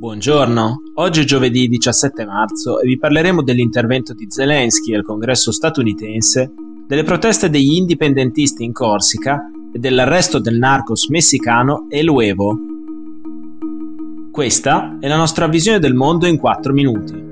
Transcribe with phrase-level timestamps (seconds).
[0.00, 6.50] Buongiorno, oggi è giovedì 17 marzo e vi parleremo dell'intervento di Zelensky al congresso statunitense,
[6.86, 12.56] delle proteste degli indipendentisti in Corsica e dell'arresto del narcos messicano El Uevo.
[14.32, 17.22] Questa è la nostra visione del mondo in 4 minuti.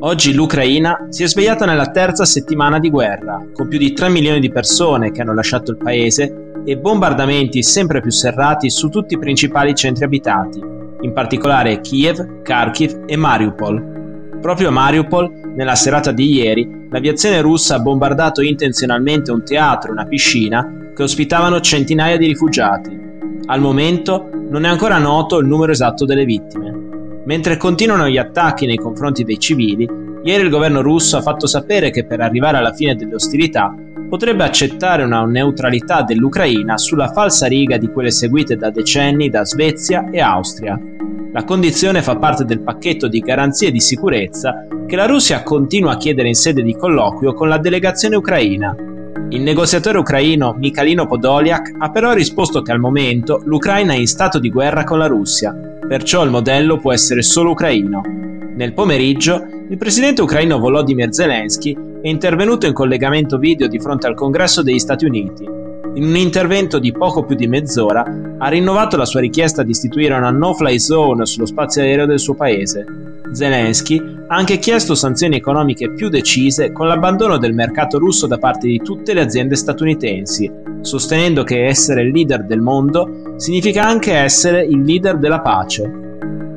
[0.00, 4.40] Oggi l'Ucraina si è svegliata nella terza settimana di guerra, con più di 3 milioni
[4.40, 9.18] di persone che hanno lasciato il paese e bombardamenti sempre più serrati su tutti i
[9.18, 14.38] principali centri abitati, in particolare Kiev, Kharkiv e Mariupol.
[14.40, 19.92] Proprio a Mariupol, nella serata di ieri, l'aviazione russa ha bombardato intenzionalmente un teatro e
[19.92, 22.98] una piscina che ospitavano centinaia di rifugiati.
[23.46, 26.86] Al momento non è ancora noto il numero esatto delle vittime.
[27.24, 29.88] Mentre continuano gli attacchi nei confronti dei civili,
[30.22, 33.74] ieri il governo russo ha fatto sapere che per arrivare alla fine delle ostilità
[34.08, 40.08] potrebbe accettare una neutralità dell'Ucraina sulla falsa riga di quelle seguite da decenni da Svezia
[40.10, 40.80] e Austria.
[41.32, 45.96] La condizione fa parte del pacchetto di garanzie di sicurezza che la Russia continua a
[45.98, 48.74] chiedere in sede di colloquio con la delegazione ucraina.
[49.28, 54.38] Il negoziatore ucraino Mikhailino Podolyak ha però risposto che al momento l'Ucraina è in stato
[54.38, 55.54] di guerra con la Russia,
[55.86, 58.27] perciò il modello può essere solo ucraino.
[58.58, 64.16] Nel pomeriggio, il presidente ucraino Volodymyr Zelensky è intervenuto in collegamento video di fronte al
[64.16, 65.44] Congresso degli Stati Uniti.
[65.44, 68.04] In un intervento di poco più di mezz'ora
[68.36, 72.34] ha rinnovato la sua richiesta di istituire una no-fly zone sullo spazio aereo del suo
[72.34, 72.84] paese.
[73.30, 78.66] Zelensky ha anche chiesto sanzioni economiche più decise con l'abbandono del mercato russo da parte
[78.66, 80.50] di tutte le aziende statunitensi,
[80.80, 86.06] sostenendo che essere il leader del mondo significa anche essere il leader della pace.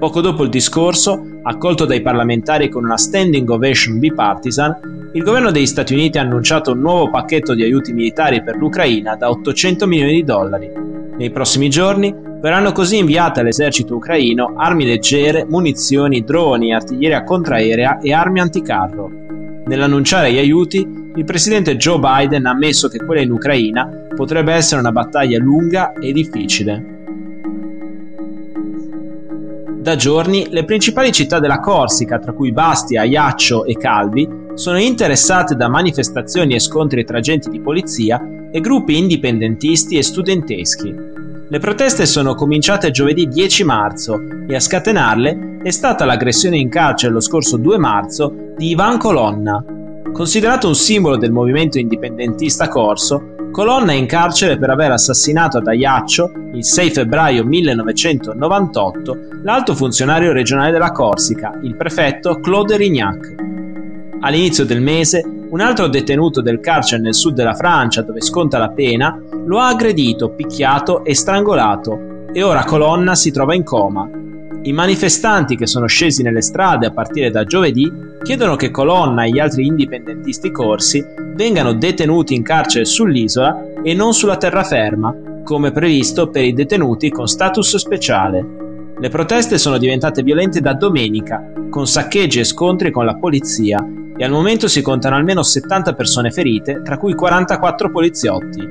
[0.02, 5.68] Poco dopo il discorso, accolto dai parlamentari con una standing ovation bipartisan, il governo degli
[5.68, 10.14] Stati Uniti ha annunciato un nuovo pacchetto di aiuti militari per l'Ucraina da 800 milioni
[10.14, 10.72] di dollari.
[11.16, 18.12] Nei prossimi giorni verranno così inviate all'esercito ucraino armi leggere, munizioni, droni, artiglieria contraerea e
[18.12, 19.08] armi anticarro.
[19.68, 24.81] Nell'annunciare gli aiuti, il presidente Joe Biden ha ammesso che quella in Ucraina potrebbe essere
[24.81, 26.91] una battaglia lunga e difficile.
[29.81, 35.56] Da giorni le principali città della Corsica, tra cui Bastia, Ajaccio e Calvi, sono interessate
[35.56, 38.22] da manifestazioni e scontri tra agenti di polizia
[38.52, 40.96] e gruppi indipendentisti e studenteschi.
[41.50, 47.13] Le proteste sono cominciate giovedì 10 marzo e a scatenarle è stata l'aggressione in carcere
[47.13, 49.66] lo scorso 2 marzo di Ivan Colonna.
[50.13, 55.67] Considerato un simbolo del movimento indipendentista corso, Colonna è in carcere per aver assassinato ad
[55.67, 63.35] Ajaccio, il 6 febbraio 1998, l'alto funzionario regionale della Corsica, il prefetto Claude Rignac.
[64.22, 68.69] All'inizio del mese, un altro detenuto del carcere nel sud della Francia, dove sconta la
[68.69, 74.21] pena, lo ha aggredito, picchiato e strangolato e ora Colonna si trova in coma.
[74.64, 77.92] I manifestanti che sono scesi nelle strade a partire da giovedì
[78.22, 84.14] chiedono che Colonna e gli altri indipendentisti corsi vengano detenuti in carcere sull'isola e non
[84.14, 88.46] sulla terraferma, come previsto per i detenuti con status speciale.
[89.00, 93.84] Le proteste sono diventate violente da domenica, con saccheggi e scontri con la polizia
[94.16, 98.62] e al momento si contano almeno 70 persone ferite, tra cui 44 poliziotti.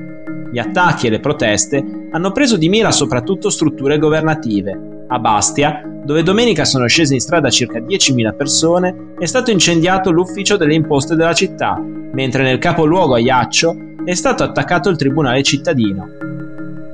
[0.49, 4.90] Gli attacchi e le proteste hanno preso di mira soprattutto strutture governative.
[5.13, 10.55] A Bastia, dove domenica sono scese in strada circa 10.000 persone, è stato incendiato l'ufficio
[10.55, 16.07] delle imposte della città, mentre nel capoluogo a Iaccio è stato attaccato il tribunale cittadino.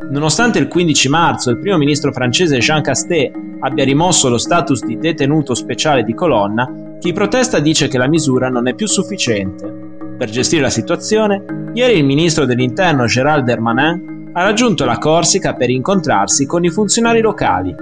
[0.09, 4.97] Nonostante il 15 marzo il primo ministro francese Jean Castex abbia rimosso lo status di
[4.97, 9.71] detenuto speciale di colonna, chi protesta dice che la misura non è più sufficiente.
[10.17, 15.69] Per gestire la situazione, ieri il ministro dell'interno Gérald Darmanin ha raggiunto la Corsica per
[15.69, 17.75] incontrarsi con i funzionari locali.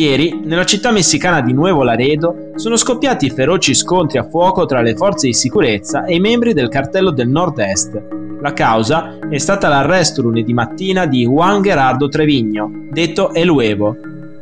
[0.00, 4.94] Ieri, nella città messicana di Nuevo Laredo, sono scoppiati feroci scontri a fuoco tra le
[4.94, 8.02] forze di sicurezza e i membri del cartello del Nord-Est.
[8.40, 13.94] La causa è stata l'arresto lunedì mattina di Juan Gerardo Trevigno, detto El Uevo,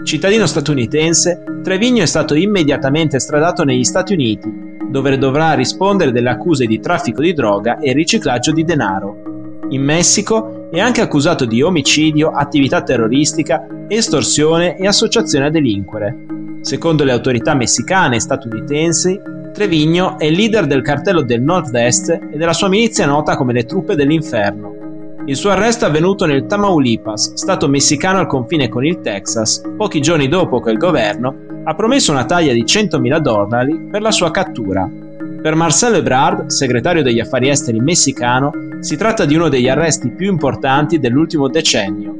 [0.04, 6.66] Cittadino statunitense, Trevigno è stato immediatamente estradato negli Stati Uniti, dove dovrà rispondere delle accuse
[6.66, 9.16] di traffico di droga e riciclaggio di denaro.
[9.70, 16.26] In Messico è anche accusato di omicidio, attività terroristica, estorsione e associazione a delinquere.
[16.60, 19.18] Secondo le autorità messicane e statunitensi,
[19.52, 23.64] Trevigno è il leader del cartello del Nord-Est e della sua milizia nota come le
[23.64, 24.76] truppe dell'inferno.
[25.24, 30.00] Il suo arresto è avvenuto nel Tamaulipas, stato messicano al confine con il Texas, pochi
[30.00, 31.34] giorni dopo che il governo
[31.64, 34.88] ha promesso una taglia di 100.000 dollari per la sua cattura.
[35.40, 38.50] Per Marcelo Ebrard, segretario degli affari esteri messicano,
[38.80, 42.12] si tratta di uno degli arresti più importanti dell'ultimo decennio.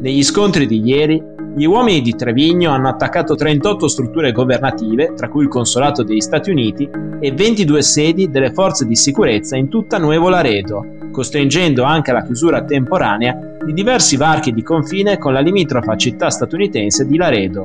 [0.00, 1.22] Negli scontri di ieri,
[1.54, 6.50] gli uomini di Trevigno hanno attaccato 38 strutture governative, tra cui il Consolato degli Stati
[6.50, 6.90] Uniti,
[7.20, 12.64] e 22 sedi delle forze di sicurezza in tutta Nuevo Laredo, costringendo anche alla chiusura
[12.64, 17.64] temporanea di diversi varchi di confine con la limitrofa città statunitense di Laredo.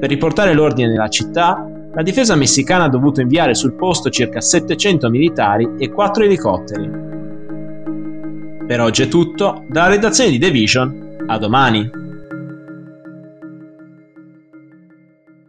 [0.00, 5.10] Per riportare l'ordine nella città, la difesa messicana ha dovuto inviare sul posto circa 700
[5.10, 6.90] militari e 4 elicotteri.
[8.66, 12.11] Per oggi è tutto, dalla redazione di The Vision, a domani!